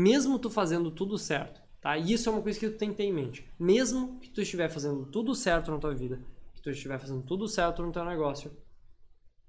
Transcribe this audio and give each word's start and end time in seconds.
mesmo 0.00 0.38
tu 0.38 0.48
fazendo 0.48 0.90
tudo 0.90 1.18
certo, 1.18 1.60
tá? 1.80 1.98
E 1.98 2.12
isso 2.12 2.28
é 2.28 2.32
uma 2.32 2.40
coisa 2.40 2.58
que 2.58 2.70
tu 2.70 2.78
tem 2.78 2.90
que 2.90 2.96
ter 2.96 3.04
em 3.04 3.12
mente. 3.12 3.46
Mesmo 3.58 4.18
que 4.18 4.30
tu 4.30 4.40
estiver 4.40 4.68
fazendo 4.70 5.04
tudo 5.06 5.34
certo 5.34 5.70
na 5.70 5.78
tua 5.78 5.94
vida, 5.94 6.20
que 6.54 6.62
tu 6.62 6.70
estiver 6.70 6.98
fazendo 6.98 7.22
tudo 7.22 7.46
certo 7.46 7.82
no 7.82 7.92
teu 7.92 8.04
negócio, 8.04 8.50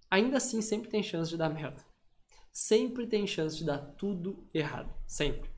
ainda 0.09 0.37
assim 0.37 0.61
sempre 0.61 0.89
tem 0.89 1.01
chance 1.01 1.31
de 1.31 1.37
dar 1.37 1.49
merda. 1.49 1.83
Sempre 2.51 3.07
tem 3.07 3.25
chance 3.25 3.57
de 3.57 3.63
dar 3.63 3.77
tudo 3.77 4.45
errado, 4.53 4.93
sempre. 5.07 5.49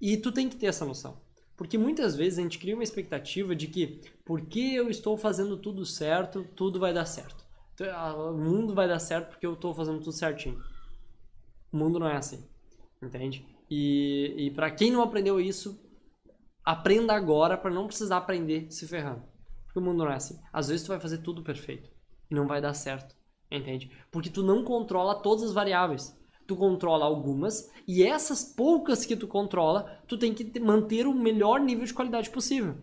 E 0.00 0.16
tu 0.16 0.32
tem 0.32 0.48
que 0.48 0.56
ter 0.56 0.66
essa 0.66 0.84
noção. 0.84 1.24
Porque 1.56 1.78
muitas 1.78 2.16
vezes 2.16 2.38
a 2.38 2.42
gente 2.42 2.58
cria 2.58 2.74
uma 2.74 2.82
expectativa 2.82 3.54
de 3.54 3.68
que 3.68 4.02
porque 4.24 4.60
eu 4.60 4.90
estou 4.90 5.16
fazendo 5.16 5.56
tudo 5.56 5.86
certo, 5.86 6.44
tudo 6.56 6.80
vai 6.80 6.92
dar 6.92 7.06
certo. 7.06 7.46
O 8.18 8.32
mundo 8.32 8.74
vai 8.74 8.88
dar 8.88 8.98
certo 8.98 9.30
porque 9.30 9.46
eu 9.46 9.54
estou 9.54 9.72
fazendo 9.72 10.00
tudo 10.00 10.12
certinho. 10.12 10.60
O 11.72 11.76
mundo 11.76 11.98
não 11.98 12.08
é 12.08 12.16
assim. 12.16 12.44
Entende? 13.00 13.46
E, 13.70 14.34
e 14.36 14.50
para 14.50 14.70
quem 14.70 14.90
não 14.90 15.02
aprendeu 15.02 15.40
isso, 15.40 15.80
aprenda 16.64 17.14
agora 17.14 17.56
para 17.56 17.70
não 17.70 17.86
precisar 17.86 18.18
aprender 18.18 18.66
se 18.70 18.86
ferrando. 18.86 19.22
Porque 19.64 19.78
o 19.78 19.82
mundo 19.82 20.04
não 20.04 20.10
é 20.10 20.16
assim. 20.16 20.38
Às 20.52 20.68
vezes 20.68 20.84
tu 20.84 20.88
vai 20.88 21.00
fazer 21.00 21.18
tudo 21.18 21.42
perfeito 21.42 21.90
e 22.30 22.34
não 22.34 22.46
vai 22.46 22.60
dar 22.60 22.74
certo. 22.74 23.14
Entende? 23.50 23.90
Porque 24.10 24.30
tu 24.30 24.42
não 24.42 24.64
controla 24.64 25.14
todas 25.14 25.44
as 25.44 25.52
variáveis 25.52 26.16
tu 26.46 26.56
controla 26.56 27.04
algumas 27.04 27.70
e 27.86 28.02
essas 28.02 28.44
poucas 28.44 29.04
que 29.04 29.16
tu 29.16 29.26
controla, 29.26 30.00
tu 30.06 30.16
tem 30.16 30.32
que 30.32 30.58
manter 30.60 31.06
o 31.06 31.14
melhor 31.14 31.60
nível 31.60 31.84
de 31.84 31.92
qualidade 31.92 32.30
possível. 32.30 32.76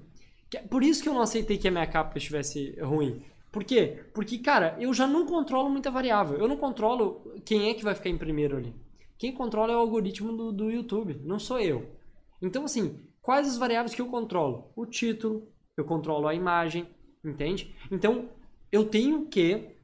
É 0.53 0.59
por 0.59 0.83
isso 0.83 1.01
que 1.01 1.09
eu 1.09 1.13
não 1.13 1.21
aceitei 1.21 1.57
que 1.57 1.67
a 1.67 1.71
minha 1.71 1.87
capa 1.87 2.17
estivesse 2.17 2.77
ruim. 2.81 3.23
Por 3.51 3.63
quê? 3.63 4.03
Porque, 4.13 4.37
cara, 4.39 4.75
eu 4.79 4.93
já 4.93 5.07
não 5.07 5.25
controlo 5.25 5.69
muita 5.69 5.89
variável. 5.89 6.37
Eu 6.37 6.47
não 6.47 6.57
controlo 6.57 7.33
quem 7.45 7.69
é 7.69 7.73
que 7.73 7.83
vai 7.83 7.95
ficar 7.95 8.09
em 8.09 8.17
primeiro 8.17 8.57
ali. 8.57 8.75
Quem 9.17 9.33
controla 9.33 9.73
é 9.73 9.75
o 9.75 9.79
algoritmo 9.79 10.35
do, 10.35 10.51
do 10.51 10.71
YouTube, 10.71 11.21
não 11.23 11.39
sou 11.39 11.59
eu. 11.59 11.95
Então, 12.41 12.65
assim, 12.65 12.99
quais 13.21 13.47
as 13.47 13.57
variáveis 13.57 13.95
que 13.95 14.01
eu 14.01 14.07
controlo? 14.07 14.71
O 14.75 14.85
título, 14.85 15.47
eu 15.77 15.85
controlo 15.85 16.27
a 16.27 16.35
imagem, 16.35 16.87
entende? 17.23 17.73
Então, 17.91 18.29
eu 18.71 18.85
tenho 18.85 19.25
que 19.27 19.77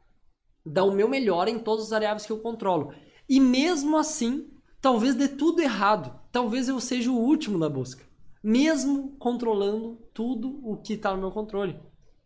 dar 0.66 0.84
o 0.84 0.92
meu 0.92 1.08
melhor 1.08 1.48
em 1.48 1.60
todas 1.60 1.86
as 1.86 1.92
variáveis 1.92 2.26
que 2.26 2.32
eu 2.32 2.40
controlo. 2.40 2.94
E 3.28 3.40
mesmo 3.40 3.98
assim, 3.98 4.50
talvez 4.82 5.16
dê 5.16 5.28
tudo 5.28 5.62
errado. 5.62 6.20
Talvez 6.32 6.68
eu 6.68 6.80
seja 6.80 7.12
o 7.12 7.18
último 7.18 7.58
na 7.58 7.70
busca. 7.70 8.04
Mesmo 8.44 9.16
controlando 9.18 9.98
tudo 10.14 10.60
o 10.64 10.78
que 10.78 10.94
está 10.94 11.14
no 11.14 11.20
meu 11.20 11.32
controle. 11.32 11.80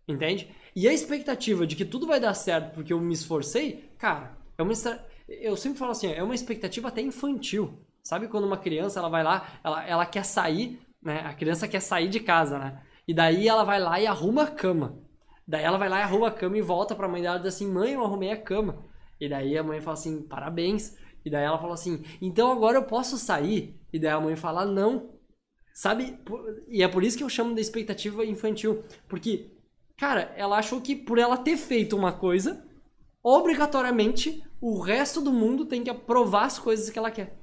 Entende? 0.07 0.49
E 0.75 0.87
a 0.87 0.93
expectativa 0.93 1.65
de 1.65 1.75
que 1.75 1.85
tudo 1.85 2.07
vai 2.07 2.19
dar 2.19 2.33
certo 2.33 2.73
porque 2.73 2.91
eu 2.91 2.99
me 2.99 3.13
esforcei, 3.13 3.89
cara, 3.97 4.37
é 4.57 4.63
uma 4.63 4.73
eu 5.27 5.55
sempre 5.55 5.79
falo 5.79 5.91
assim, 5.91 6.11
é 6.11 6.21
uma 6.21 6.35
expectativa 6.35 6.87
até 6.89 7.01
infantil. 7.01 7.79
Sabe 8.03 8.27
quando 8.27 8.43
uma 8.43 8.57
criança 8.57 8.99
ela 8.99 9.09
vai 9.09 9.23
lá, 9.23 9.47
ela, 9.63 9.87
ela 9.87 10.05
quer 10.05 10.25
sair, 10.25 10.79
né? 11.01 11.21
A 11.25 11.33
criança 11.33 11.67
quer 11.67 11.79
sair 11.79 12.09
de 12.09 12.19
casa, 12.19 12.59
né? 12.59 12.81
E 13.07 13.13
daí 13.13 13.47
ela 13.47 13.63
vai 13.63 13.79
lá 13.79 13.99
e 13.99 14.05
arruma 14.05 14.43
a 14.43 14.51
cama. 14.51 14.99
Daí 15.47 15.63
ela 15.63 15.77
vai 15.77 15.89
lá 15.89 15.99
e 15.99 16.03
arruma 16.03 16.27
a 16.27 16.31
cama 16.31 16.57
e 16.57 16.61
volta 16.61 16.95
pra 16.95 17.07
mãe 17.07 17.21
dela 17.21 17.37
e 17.37 17.39
diz 17.39 17.55
assim: 17.55 17.71
Mãe, 17.71 17.93
eu 17.93 18.03
arrumei 18.03 18.31
a 18.31 18.41
cama. 18.41 18.83
E 19.23 19.29
daí 19.29 19.57
a 19.57 19.63
mãe 19.63 19.79
fala 19.79 19.93
assim, 19.93 20.21
parabéns. 20.21 20.97
E 21.23 21.29
daí 21.29 21.45
ela 21.45 21.57
fala 21.57 21.75
assim, 21.75 22.03
então 22.21 22.51
agora 22.51 22.77
eu 22.77 22.83
posso 22.83 23.17
sair? 23.17 23.79
E 23.93 23.97
daí 23.97 24.11
a 24.11 24.19
mãe 24.19 24.35
fala, 24.35 24.65
não. 24.65 25.13
Sabe? 25.73 26.19
E 26.67 26.83
é 26.83 26.87
por 26.89 27.05
isso 27.05 27.17
que 27.17 27.23
eu 27.23 27.29
chamo 27.29 27.55
de 27.55 27.61
expectativa 27.61 28.25
infantil. 28.25 28.83
Porque, 29.07 29.51
cara, 29.97 30.33
ela 30.35 30.57
achou 30.57 30.81
que 30.81 30.93
por 30.93 31.17
ela 31.17 31.37
ter 31.37 31.55
feito 31.55 31.95
uma 31.95 32.11
coisa, 32.11 32.67
obrigatoriamente 33.23 34.43
o 34.59 34.79
resto 34.79 35.21
do 35.21 35.31
mundo 35.31 35.65
tem 35.65 35.83
que 35.83 35.89
aprovar 35.89 36.45
as 36.45 36.59
coisas 36.59 36.89
que 36.89 36.99
ela 36.99 37.11
quer. 37.11 37.37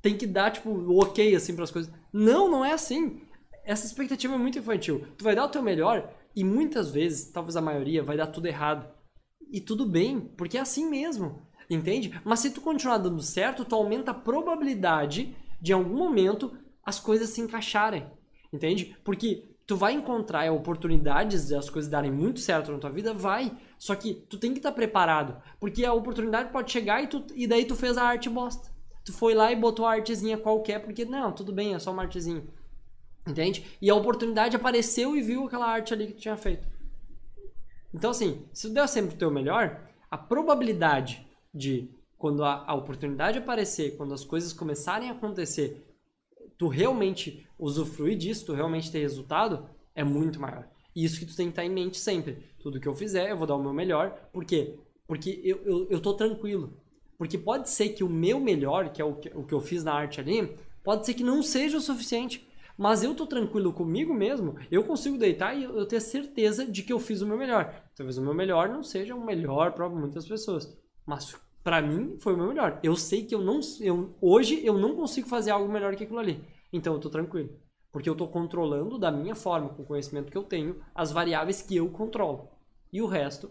Tem 0.00 0.16
que 0.16 0.26
dar, 0.26 0.50
tipo, 0.50 0.70
o 0.70 1.02
ok, 1.02 1.34
assim, 1.34 1.54
para 1.54 1.64
as 1.64 1.70
coisas. 1.70 1.92
Não, 2.12 2.50
não 2.50 2.64
é 2.64 2.72
assim. 2.72 3.20
Essa 3.64 3.86
expectativa 3.86 4.34
é 4.34 4.38
muito 4.38 4.58
infantil. 4.58 5.06
Tu 5.18 5.24
vai 5.24 5.34
dar 5.34 5.44
o 5.44 5.48
teu 5.48 5.62
melhor 5.62 6.12
e 6.34 6.44
muitas 6.44 6.90
vezes, 6.90 7.30
talvez 7.30 7.56
a 7.56 7.62
maioria, 7.62 8.02
vai 8.02 8.16
dar 8.16 8.28
tudo 8.28 8.46
errado. 8.46 8.88
E 9.50 9.60
tudo 9.60 9.86
bem, 9.86 10.20
porque 10.20 10.58
é 10.58 10.60
assim 10.60 10.88
mesmo, 10.88 11.46
entende? 11.70 12.20
Mas 12.24 12.40
se 12.40 12.50
tu 12.50 12.60
continuar 12.60 12.98
dando 12.98 13.22
certo, 13.22 13.64
tu 13.64 13.74
aumenta 13.74 14.10
a 14.10 14.14
probabilidade 14.14 15.36
de 15.60 15.72
em 15.72 15.74
algum 15.74 15.96
momento 15.96 16.56
as 16.84 17.00
coisas 17.00 17.30
se 17.30 17.40
encaixarem, 17.40 18.06
entende? 18.52 18.96
Porque 19.04 19.55
tu 19.66 19.76
vai 19.76 19.94
encontrar 19.94 20.50
oportunidades 20.52 21.48
de 21.48 21.56
as 21.56 21.68
coisas 21.68 21.90
darem 21.90 22.10
muito 22.10 22.38
certo 22.38 22.70
na 22.70 22.78
tua 22.78 22.90
vida, 22.90 23.12
vai. 23.12 23.52
Só 23.76 23.94
que 23.96 24.14
tu 24.14 24.38
tem 24.38 24.52
que 24.52 24.60
estar 24.60 24.72
preparado, 24.72 25.42
porque 25.58 25.84
a 25.84 25.92
oportunidade 25.92 26.52
pode 26.52 26.70
chegar 26.70 27.02
e, 27.02 27.08
tu, 27.08 27.26
e 27.34 27.46
daí 27.46 27.64
tu 27.64 27.74
fez 27.74 27.98
a 27.98 28.04
arte 28.04 28.30
bosta. 28.30 28.70
Tu 29.04 29.12
foi 29.12 29.34
lá 29.34 29.50
e 29.50 29.56
botou 29.56 29.84
a 29.84 29.92
artezinha 29.92 30.38
qualquer, 30.38 30.80
porque 30.80 31.04
não, 31.04 31.32
tudo 31.32 31.52
bem, 31.52 31.74
é 31.74 31.78
só 31.78 31.92
uma 31.92 32.02
artezinha. 32.02 32.44
Entende? 33.26 33.66
E 33.82 33.90
a 33.90 33.94
oportunidade 33.94 34.54
apareceu 34.54 35.16
e 35.16 35.22
viu 35.22 35.44
aquela 35.44 35.66
arte 35.66 35.92
ali 35.92 36.06
que 36.06 36.12
tu 36.14 36.20
tinha 36.20 36.36
feito. 36.36 36.68
Então, 37.92 38.10
assim, 38.10 38.46
se 38.52 38.68
tu 38.68 38.74
der 38.74 38.86
sempre 38.88 39.16
o 39.16 39.18
teu 39.18 39.30
melhor, 39.30 39.80
a 40.08 40.16
probabilidade 40.16 41.26
de, 41.52 41.90
quando 42.16 42.44
a, 42.44 42.64
a 42.66 42.74
oportunidade 42.74 43.38
aparecer, 43.38 43.96
quando 43.96 44.14
as 44.14 44.24
coisas 44.24 44.52
começarem 44.52 45.08
a 45.08 45.12
acontecer, 45.12 45.84
tu 46.58 46.68
realmente 46.68 47.46
usufruir 47.58 48.16
disso, 48.16 48.46
tu 48.46 48.52
realmente 48.52 48.90
ter 48.90 49.00
resultado, 49.00 49.68
é 49.94 50.04
muito 50.04 50.40
maior. 50.40 50.68
E 50.94 51.04
isso 51.04 51.18
que 51.18 51.26
tu 51.26 51.36
tem 51.36 51.46
que 51.46 51.52
estar 51.52 51.64
em 51.64 51.70
mente 51.70 51.98
sempre. 51.98 52.38
Tudo 52.58 52.80
que 52.80 52.88
eu 52.88 52.94
fizer, 52.94 53.30
eu 53.30 53.36
vou 53.36 53.46
dar 53.46 53.54
o 53.54 53.62
meu 53.62 53.72
melhor. 53.72 54.10
Por 54.32 54.44
quê? 54.44 54.78
Porque 55.06 55.40
eu, 55.44 55.58
eu, 55.64 55.86
eu 55.90 56.00
tô 56.00 56.14
tranquilo. 56.14 56.72
Porque 57.18 57.36
pode 57.36 57.68
ser 57.68 57.90
que 57.90 58.02
o 58.02 58.08
meu 58.08 58.40
melhor, 58.40 58.90
que 58.90 59.00
é 59.00 59.04
o 59.04 59.14
que, 59.14 59.30
o 59.34 59.44
que 59.44 59.52
eu 59.52 59.60
fiz 59.60 59.84
na 59.84 59.92
arte 59.92 60.20
ali, 60.20 60.56
pode 60.82 61.04
ser 61.04 61.14
que 61.14 61.22
não 61.22 61.42
seja 61.42 61.76
o 61.76 61.80
suficiente. 61.80 62.46
Mas 62.78 63.02
eu 63.02 63.14
tô 63.14 63.26
tranquilo 63.26 63.72
comigo 63.72 64.12
mesmo, 64.12 64.56
eu 64.70 64.84
consigo 64.84 65.16
deitar 65.16 65.54
e 65.56 65.64
eu 65.64 65.86
ter 65.86 66.00
certeza 66.00 66.66
de 66.66 66.82
que 66.82 66.92
eu 66.92 67.00
fiz 67.00 67.22
o 67.22 67.26
meu 67.26 67.38
melhor. 67.38 67.74
Talvez 67.94 68.18
o 68.18 68.22
meu 68.22 68.34
melhor 68.34 68.68
não 68.68 68.82
seja 68.82 69.14
o 69.14 69.24
melhor 69.24 69.72
para 69.72 69.88
muitas 69.88 70.26
pessoas, 70.26 70.78
mas 71.06 71.34
para 71.66 71.82
mim 71.82 72.16
foi 72.20 72.34
o 72.34 72.36
meu 72.36 72.46
melhor. 72.46 72.78
Eu 72.80 72.94
sei 72.94 73.24
que 73.24 73.34
eu 73.34 73.40
não 73.40 73.58
eu, 73.80 74.14
hoje 74.20 74.64
eu 74.64 74.78
não 74.78 74.94
consigo 74.94 75.28
fazer 75.28 75.50
algo 75.50 75.68
melhor 75.68 75.96
que 75.96 76.04
aquilo 76.04 76.20
ali. 76.20 76.40
Então 76.72 76.94
eu 76.94 77.00
tô 77.00 77.10
tranquilo, 77.10 77.50
porque 77.90 78.08
eu 78.08 78.14
tô 78.14 78.28
controlando 78.28 78.96
da 78.96 79.10
minha 79.10 79.34
forma, 79.34 79.70
com 79.70 79.82
o 79.82 79.84
conhecimento 79.84 80.30
que 80.30 80.38
eu 80.38 80.44
tenho, 80.44 80.80
as 80.94 81.10
variáveis 81.10 81.62
que 81.62 81.74
eu 81.74 81.90
controlo. 81.90 82.48
E 82.92 83.02
o 83.02 83.06
resto, 83.08 83.50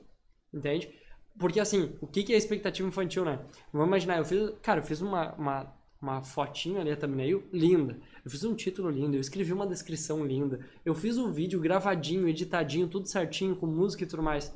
entende? 0.54 0.90
Porque 1.38 1.60
assim, 1.60 1.98
o 2.00 2.08
que 2.08 2.34
é 2.34 2.38
expectativa 2.38 2.88
infantil, 2.88 3.26
né? 3.26 3.46
Vamos 3.74 3.88
imaginar, 3.90 4.20
eu 4.20 4.24
fiz, 4.24 4.50
cara, 4.62 4.80
eu 4.80 4.86
fiz 4.86 5.02
uma, 5.02 5.34
uma, 5.34 5.76
uma 6.02 6.22
fotinha 6.22 6.80
ali, 6.80 6.92
a 6.92 6.96
thumbnail, 6.96 7.44
linda. 7.52 8.00
Eu 8.24 8.32
fiz 8.32 8.46
um 8.46 8.56
título 8.56 8.90
lindo, 8.90 9.18
eu 9.18 9.22
escrevi 9.22 9.52
uma 9.52 9.68
descrição 9.68 10.26
linda, 10.26 10.66
eu 10.86 10.96
fiz 10.96 11.18
um 11.18 11.34
vídeo 11.34 11.60
gravadinho, 11.60 12.30
editadinho, 12.30 12.88
tudo 12.88 13.10
certinho, 13.10 13.58
com 13.58 13.68
música 13.68 14.06
e 14.06 14.08
tudo 14.08 14.24
mais. 14.24 14.56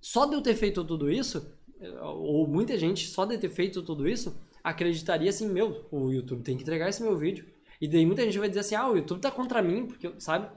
Só 0.00 0.26
de 0.26 0.34
eu 0.34 0.42
ter 0.42 0.56
feito 0.56 0.84
tudo 0.84 1.08
isso, 1.08 1.54
ou 2.00 2.46
muita 2.46 2.78
gente 2.78 3.06
só 3.06 3.24
de 3.24 3.38
ter 3.38 3.48
feito 3.48 3.82
tudo 3.82 4.08
isso, 4.08 4.36
acreditaria 4.62 5.30
assim, 5.30 5.48
meu, 5.48 5.86
o 5.90 6.10
YouTube 6.10 6.42
tem 6.42 6.56
que 6.56 6.62
entregar 6.62 6.88
esse 6.88 7.02
meu 7.02 7.16
vídeo. 7.16 7.46
E 7.80 7.88
daí 7.88 8.06
muita 8.06 8.22
gente 8.22 8.38
vai 8.38 8.48
dizer 8.48 8.60
assim, 8.60 8.74
ah, 8.74 8.88
o 8.88 8.96
YouTube 8.96 9.20
tá 9.20 9.30
contra 9.30 9.62
mim, 9.62 9.86
porque, 9.86 10.12
sabe? 10.18 10.48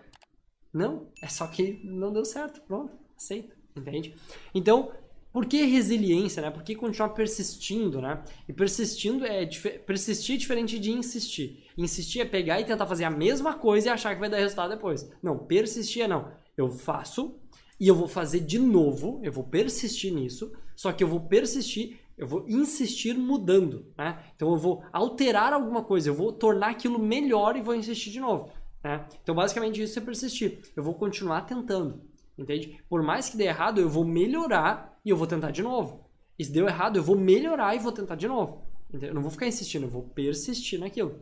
Não, 0.73 1.07
é 1.21 1.27
só 1.27 1.47
que 1.47 1.81
não 1.83 2.13
deu 2.13 2.23
certo, 2.23 2.61
pronto, 2.61 2.93
aceita, 3.17 3.55
entende? 3.75 4.15
Então, 4.53 4.91
por 5.37 5.45
que 5.45 5.65
resiliência, 5.65 6.41
né? 6.41 6.49
Por 6.49 6.63
que 6.63 6.75
continuar 6.75 7.09
persistindo, 7.09 8.01
né? 8.01 8.23
E 8.47 8.53
persistindo 8.53 9.25
é 9.25 9.45
persistir 9.85 10.35
é 10.35 10.37
diferente 10.37 10.79
de 10.79 10.91
insistir. 10.91 11.65
Insistir 11.77 12.21
é 12.21 12.25
pegar 12.25 12.59
e 12.59 12.65
tentar 12.65 12.87
fazer 12.87 13.03
a 13.03 13.11
mesma 13.11 13.53
coisa 13.53 13.87
e 13.87 13.89
achar 13.91 14.13
que 14.13 14.19
vai 14.19 14.29
dar 14.29 14.37
resultado 14.37 14.71
depois. 14.71 15.09
Não, 15.21 15.37
persistir 15.37 16.03
é 16.03 16.07
não. 16.07 16.31
Eu 16.55 16.69
faço 16.69 17.39
e 17.79 17.87
eu 17.87 17.93
vou 17.93 18.07
fazer 18.07 18.39
de 18.39 18.57
novo, 18.57 19.19
eu 19.23 19.31
vou 19.31 19.43
persistir 19.43 20.11
nisso, 20.13 20.51
só 20.77 20.93
que 20.93 21.03
eu 21.03 21.07
vou 21.09 21.19
persistir, 21.19 21.99
eu 22.17 22.25
vou 22.25 22.45
insistir 22.47 23.17
mudando, 23.17 23.91
né? 23.97 24.23
Então 24.33 24.49
eu 24.51 24.57
vou 24.57 24.81
alterar 24.93 25.51
alguma 25.51 25.83
coisa, 25.83 26.09
eu 26.09 26.13
vou 26.13 26.31
tornar 26.31 26.69
aquilo 26.69 26.97
melhor 26.97 27.57
e 27.57 27.61
vou 27.61 27.75
insistir 27.75 28.11
de 28.11 28.21
novo, 28.21 28.49
né? 28.81 29.05
Então 29.21 29.35
basicamente 29.35 29.81
isso 29.81 29.99
é 29.99 30.01
persistir. 30.01 30.61
Eu 30.73 30.83
vou 30.83 30.93
continuar 30.93 31.41
tentando, 31.41 32.01
entende? 32.37 32.81
Por 32.87 33.03
mais 33.03 33.29
que 33.29 33.35
dê 33.35 33.47
errado, 33.47 33.81
eu 33.81 33.89
vou 33.89 34.05
melhorar 34.05 34.97
e 35.03 35.09
eu 35.09 35.17
vou 35.17 35.27
tentar 35.27 35.51
de 35.51 35.61
novo. 35.61 36.07
E 36.39 36.45
se 36.45 36.51
deu 36.53 36.65
errado, 36.65 36.95
eu 36.95 37.03
vou 37.03 37.17
melhorar 37.17 37.75
e 37.75 37.79
vou 37.79 37.91
tentar 37.91 38.15
de 38.15 38.27
novo. 38.27 38.65
Entende? 38.89 39.07
Eu 39.07 39.15
não 39.15 39.21
vou 39.21 39.31
ficar 39.31 39.47
insistindo, 39.47 39.85
eu 39.85 39.89
vou 39.89 40.03
persistir 40.03 40.79
naquilo 40.79 41.19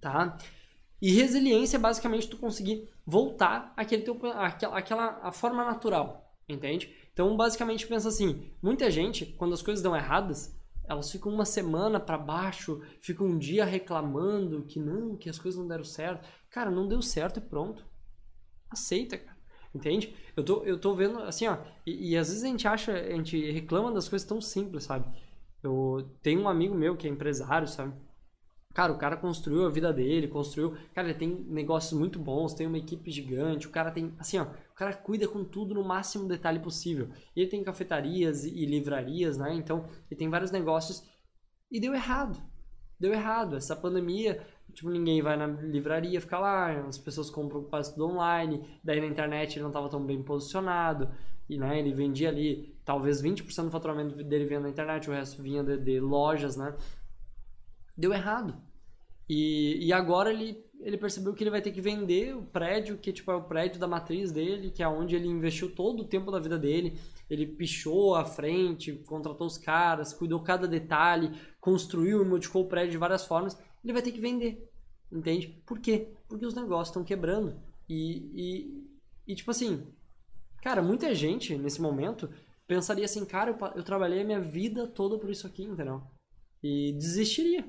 tá? 0.00 0.38
E 1.00 1.12
resiliência 1.12 1.76
é 1.76 1.80
basicamente 1.80 2.28
tu 2.28 2.36
conseguir 2.36 2.88
voltar 3.06 3.72
àquele 3.76 4.02
teu, 4.02 4.18
àquela, 4.34 4.78
àquela 4.78 5.32
forma 5.32 5.64
natural, 5.64 6.34
entende? 6.48 6.94
Então, 7.18 7.36
basicamente, 7.36 7.84
pensa 7.84 8.10
assim, 8.10 8.48
muita 8.62 8.88
gente, 8.92 9.26
quando 9.26 9.52
as 9.52 9.60
coisas 9.60 9.82
dão 9.82 9.96
erradas, 9.96 10.56
elas 10.84 11.10
ficam 11.10 11.32
uma 11.32 11.44
semana 11.44 11.98
para 11.98 12.16
baixo, 12.16 12.80
ficam 13.00 13.26
um 13.26 13.36
dia 13.36 13.64
reclamando 13.64 14.62
que 14.62 14.78
não, 14.78 15.16
que 15.16 15.28
as 15.28 15.36
coisas 15.36 15.58
não 15.58 15.66
deram 15.66 15.82
certo. 15.82 16.28
Cara, 16.48 16.70
não 16.70 16.86
deu 16.86 17.02
certo 17.02 17.38
e 17.38 17.40
pronto. 17.40 17.84
Aceita, 18.70 19.18
cara. 19.18 19.36
Entende? 19.74 20.14
Eu 20.36 20.44
tô, 20.44 20.62
eu 20.62 20.78
tô 20.78 20.94
vendo, 20.94 21.18
assim, 21.24 21.48
ó, 21.48 21.58
e, 21.84 22.12
e 22.12 22.16
às 22.16 22.28
vezes 22.28 22.44
a 22.44 22.46
gente 22.46 22.68
acha, 22.68 22.92
a 22.92 23.10
gente 23.10 23.50
reclama 23.50 23.90
das 23.90 24.08
coisas 24.08 24.26
tão 24.26 24.40
simples, 24.40 24.84
sabe? 24.84 25.04
Eu 25.60 26.08
tenho 26.22 26.42
um 26.42 26.48
amigo 26.48 26.76
meu 26.76 26.96
que 26.96 27.08
é 27.08 27.10
empresário, 27.10 27.66
sabe? 27.66 27.94
Cara, 28.72 28.92
o 28.92 28.96
cara 28.96 29.16
construiu 29.16 29.66
a 29.66 29.70
vida 29.70 29.92
dele, 29.92 30.28
construiu. 30.28 30.76
Cara, 30.94 31.08
ele 31.08 31.18
tem 31.18 31.28
negócios 31.48 31.98
muito 31.98 32.16
bons, 32.16 32.54
tem 32.54 32.64
uma 32.64 32.78
equipe 32.78 33.10
gigante. 33.10 33.66
O 33.66 33.70
cara 33.70 33.90
tem. 33.90 34.14
Assim, 34.20 34.38
ó, 34.38 34.46
cara 34.78 34.94
cuida 34.94 35.26
com 35.26 35.44
tudo 35.44 35.74
no 35.74 35.82
máximo 35.82 36.28
detalhe 36.28 36.60
possível. 36.60 37.08
Ele 37.34 37.48
tem 37.48 37.64
cafetarias 37.64 38.44
e 38.44 38.64
livrarias, 38.64 39.36
né? 39.36 39.52
Então, 39.52 39.84
ele 40.08 40.16
tem 40.16 40.30
vários 40.30 40.52
negócios. 40.52 41.02
E 41.68 41.80
deu 41.80 41.92
errado. 41.92 42.40
Deu 42.98 43.12
errado. 43.12 43.56
Essa 43.56 43.74
pandemia, 43.74 44.40
tipo, 44.72 44.88
ninguém 44.88 45.20
vai 45.20 45.36
na 45.36 45.48
livraria 45.48 46.20
ficar 46.20 46.38
lá, 46.38 46.70
as 46.86 46.96
pessoas 46.96 47.28
compram 47.28 47.64
quase 47.64 47.92
tudo 47.92 48.06
online. 48.06 48.64
Daí 48.84 49.00
na 49.00 49.08
internet 49.08 49.56
ele 49.56 49.62
não 49.62 49.70
estava 49.70 49.88
tão 49.88 50.06
bem 50.06 50.22
posicionado. 50.22 51.10
E, 51.48 51.58
né, 51.58 51.80
ele 51.80 51.92
vendia 51.92 52.28
ali, 52.28 52.78
talvez 52.84 53.20
20% 53.20 53.64
do 53.64 53.70
faturamento 53.72 54.22
dele 54.22 54.44
vinha 54.44 54.60
na 54.60 54.68
internet, 54.68 55.10
o 55.10 55.12
resto 55.12 55.42
vinha 55.42 55.64
de, 55.64 55.76
de 55.76 55.98
lojas, 55.98 56.56
né? 56.56 56.76
Deu 57.96 58.12
errado. 58.12 58.54
E, 59.28 59.88
e 59.88 59.92
agora 59.92 60.32
ele, 60.32 60.64
ele 60.80 60.96
percebeu 60.96 61.34
que 61.34 61.42
ele 61.42 61.50
vai 61.50 61.60
ter 61.60 61.72
que 61.72 61.80
vender 61.80 62.36
o 62.36 62.42
prédio, 62.42 62.98
que 62.98 63.12
tipo, 63.12 63.30
é 63.30 63.34
o 63.34 63.42
prédio 63.42 63.80
da 63.80 63.88
matriz 63.88 64.30
dele, 64.30 64.70
que 64.70 64.82
é 64.82 64.88
onde 64.88 65.16
ele 65.16 65.26
investiu 65.26 65.74
todo 65.74 66.00
o 66.00 66.08
tempo 66.08 66.30
da 66.30 66.38
vida 66.38 66.58
dele. 66.58 66.98
Ele 67.28 67.46
pichou 67.46 68.14
à 68.14 68.24
frente, 68.24 68.92
contratou 69.06 69.46
os 69.46 69.58
caras, 69.58 70.12
cuidou 70.12 70.40
cada 70.42 70.66
detalhe, 70.66 71.32
construiu 71.60 72.22
e 72.22 72.28
modificou 72.28 72.64
o 72.64 72.68
prédio 72.68 72.92
de 72.92 72.98
várias 72.98 73.24
formas. 73.24 73.58
Ele 73.84 73.92
vai 73.92 74.02
ter 74.02 74.12
que 74.12 74.20
vender. 74.20 74.68
Entende? 75.10 75.62
Por 75.66 75.80
quê? 75.80 76.12
Porque 76.28 76.46
os 76.46 76.54
negócios 76.54 76.88
estão 76.88 77.04
quebrando. 77.04 77.60
E, 77.88 78.30
e, 78.34 79.32
e, 79.32 79.34
tipo 79.34 79.50
assim, 79.50 79.86
cara, 80.62 80.82
muita 80.82 81.14
gente 81.14 81.56
nesse 81.56 81.80
momento 81.80 82.28
pensaria 82.66 83.04
assim, 83.04 83.24
cara, 83.24 83.50
eu, 83.50 83.58
eu 83.76 83.82
trabalhei 83.82 84.20
a 84.20 84.24
minha 84.24 84.40
vida 84.40 84.86
toda 84.86 85.18
por 85.18 85.30
isso 85.30 85.46
aqui, 85.46 85.64
entendeu? 85.64 86.02
E 86.62 86.92
desistiria. 86.92 87.66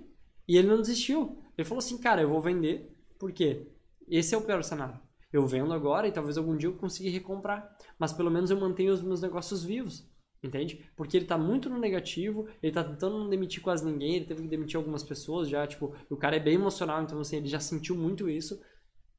E 0.47 0.57
ele 0.57 0.67
não 0.67 0.81
desistiu. 0.81 1.41
Ele 1.57 1.67
falou 1.67 1.79
assim, 1.79 1.97
cara, 1.97 2.21
eu 2.21 2.29
vou 2.29 2.41
vender, 2.41 2.91
porque 3.19 3.67
esse 4.07 4.33
é 4.33 4.37
o 4.37 4.41
pior 4.41 4.63
cenário. 4.63 4.99
Eu 5.31 5.45
vendo 5.45 5.71
agora 5.73 6.07
e 6.07 6.11
talvez 6.11 6.37
algum 6.37 6.57
dia 6.57 6.69
eu 6.69 6.75
consiga 6.75 7.09
recomprar, 7.09 7.77
mas 7.99 8.11
pelo 8.11 8.31
menos 8.31 8.49
eu 8.49 8.59
mantenho 8.59 8.91
os 8.91 9.03
meus 9.03 9.21
negócios 9.21 9.63
vivos, 9.63 10.09
entende? 10.41 10.89
Porque 10.95 11.17
ele 11.17 11.27
tá 11.27 11.37
muito 11.37 11.69
no 11.69 11.77
negativo, 11.77 12.47
ele 12.63 12.71
tá 12.71 12.83
tentando 12.83 13.19
não 13.19 13.29
demitir 13.29 13.61
quase 13.61 13.85
ninguém, 13.85 14.15
ele 14.15 14.25
teve 14.25 14.41
que 14.41 14.47
demitir 14.47 14.77
algumas 14.77 15.03
pessoas 15.03 15.47
já, 15.47 15.67
tipo, 15.67 15.93
o 16.09 16.17
cara 16.17 16.37
é 16.37 16.39
bem 16.39 16.55
emocional, 16.55 17.03
então 17.03 17.19
assim, 17.19 17.37
ele 17.37 17.47
já 17.47 17.59
sentiu 17.59 17.95
muito 17.95 18.27
isso. 18.27 18.59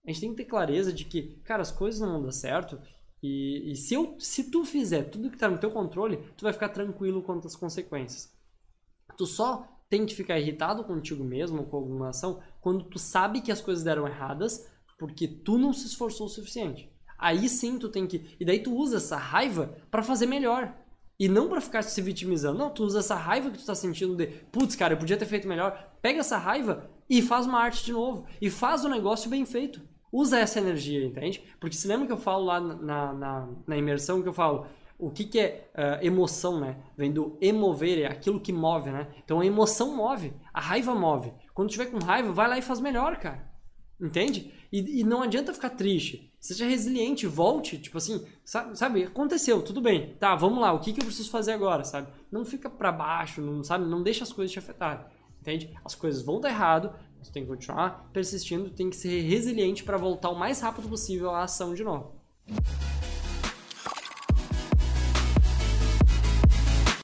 A 0.05 0.11
gente 0.11 0.20
tem 0.20 0.31
que 0.31 0.38
ter 0.38 0.46
clareza 0.46 0.93
de 0.93 1.05
que, 1.05 1.37
cara, 1.44 1.62
as 1.62 1.70
coisas 1.70 2.00
não 2.00 2.14
vão 2.14 2.23
dar 2.23 2.32
certo 2.32 2.81
e, 3.23 3.70
e 3.70 3.76
se, 3.76 3.94
eu, 3.94 4.17
se 4.19 4.50
tu 4.50 4.64
fizer 4.64 5.05
tudo 5.05 5.31
que 5.31 5.37
tá 5.37 5.49
no 5.49 5.58
teu 5.58 5.70
controle, 5.70 6.17
tu 6.37 6.43
vai 6.43 6.53
ficar 6.53 6.70
tranquilo 6.70 7.23
quanto 7.23 7.46
às 7.46 7.55
consequências. 7.55 8.35
Tu 9.17 9.26
só 9.26 9.69
tem 9.90 10.06
que 10.06 10.14
ficar 10.14 10.38
irritado 10.38 10.84
contigo 10.84 11.25
mesmo 11.25 11.66
com 11.66 11.76
alguma 11.76 12.10
ação 12.10 12.40
quando 12.60 12.84
tu 12.84 12.98
sabe 12.98 13.40
que 13.40 13.50
as 13.50 13.60
coisas 13.60 13.82
deram 13.82 14.06
erradas 14.06 14.66
porque 14.96 15.26
tu 15.26 15.58
não 15.58 15.72
se 15.72 15.87
esforçou 15.87 16.26
o 16.26 16.31
suficiente. 16.31 16.88
Aí 17.19 17.48
sim 17.48 17.78
tu 17.78 17.88
tem 17.88 18.06
que. 18.06 18.37
E 18.38 18.44
daí 18.44 18.62
tu 18.62 18.75
usa 18.75 18.98
essa 18.98 19.16
raiva 19.16 19.75
para 19.90 20.02
fazer 20.02 20.26
melhor. 20.26 20.75
E 21.19 21.28
não 21.28 21.48
para 21.48 21.60
ficar 21.60 21.82
se 21.82 22.00
vitimizando. 22.00 22.58
Não, 22.58 22.70
tu 22.70 22.84
usa 22.84 23.00
essa 23.00 23.14
raiva 23.14 23.50
que 23.50 23.58
tu 23.58 23.66
tá 23.66 23.75
sentindo 23.75 24.16
de, 24.16 24.26
putz, 24.26 24.75
cara, 24.75 24.94
eu 24.94 24.98
podia 24.98 25.19
ter 25.19 25.26
feito 25.26 25.48
melhor. 25.48 25.93
Pega 26.00 26.20
essa 26.20 26.38
raiva 26.38 26.90
e 27.10 27.20
faz 27.20 27.46
uma 27.46 27.58
arte 27.58 27.84
de 27.84 27.93
novo. 27.93 28.25
E 28.40 28.48
faz 28.48 28.84
o 28.84 28.88
negócio 28.88 29.28
bem 29.28 29.44
feito. 29.44 29.82
Usa 30.10 30.38
essa 30.38 30.58
energia, 30.58 31.04
entende? 31.04 31.43
Porque 31.60 31.76
se 31.76 31.86
lembra 31.86 32.06
que 32.06 32.12
eu 32.12 32.16
falo 32.16 32.44
lá 32.44 32.60
na, 32.60 33.12
na, 33.12 33.48
na 33.66 33.76
imersão 33.76 34.22
que 34.22 34.28
eu 34.28 34.32
falo, 34.32 34.66
o 35.00 35.11
que, 35.11 35.25
que 35.25 35.38
é 35.38 35.70
uh, 35.75 36.05
emoção, 36.05 36.61
né? 36.61 36.76
Vem 36.97 37.12
do 37.12 37.37
emover, 37.41 38.00
é 38.00 38.06
aquilo 38.06 38.41
que 38.41 38.52
move, 38.52 38.91
né? 38.91 39.08
Então 39.25 39.41
a 39.41 39.47
emoção 39.47 39.97
move, 39.97 40.32
a 40.52 40.61
raiva 40.61 40.94
move. 40.94 41.32
Quando 41.55 41.70
tiver 41.70 41.87
com 41.87 41.99
raiva, 41.99 42.32
vai 42.32 42.49
lá 42.49 42.58
e 42.58 42.62
faz 42.62 42.81
melhor, 42.81 43.17
cara. 43.17 43.50
Entende? 44.00 44.52
E, 44.73 45.00
e 45.00 45.05
não 45.05 45.23
adianta 45.23 45.52
ficar 45.52 45.70
triste. 45.70 46.32
Seja 46.41 46.67
resiliente, 46.67 47.26
volte, 47.26 47.76
tipo 47.79 47.99
assim, 47.99 48.25
sabe, 48.44 48.79
sabe, 48.79 49.05
aconteceu, 49.05 49.61
tudo 49.61 49.81
bem. 49.81 50.14
Tá, 50.19 50.35
vamos 50.35 50.61
lá, 50.61 50.73
o 50.73 50.81
que, 50.81 50.93
que 50.93 51.00
eu 51.00 51.05
preciso 51.05 51.31
fazer 51.31 51.53
agora, 51.53 51.85
sabe? 51.85 52.08
Não 52.31 52.44
fica 52.44 52.70
para 52.70 52.91
baixo, 52.91 53.43
não 53.43 53.62
sabe, 53.62 53.85
não 53.85 54.03
deixa 54.03 54.25
as 54.25 54.32
coisas 54.32 54.53
te 54.53 54.58
afetarem. 54.58 55.05
Entende? 55.41 55.75
As 55.85 55.94
coisas 55.94 56.23
vão 56.23 56.41
dar 56.41 56.50
errado, 56.50 56.94
você 57.23 57.32
tem 57.32 57.43
que 57.43 57.49
continuar 57.49 58.11
persistindo, 58.12 58.70
tem 58.70 58.88
que 58.88 58.96
ser 58.96 59.20
resiliente 59.23 59.85
para 59.85 59.99
voltar 59.99 60.31
o 60.31 60.38
mais 60.38 60.61
rápido 60.61 60.88
possível 60.88 61.31
à 61.31 61.43
ação 61.43 61.75
de 61.75 61.85
novo. 61.85 62.14